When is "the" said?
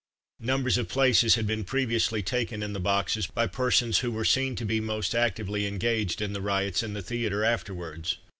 2.73-2.79, 6.33-6.41, 6.93-7.03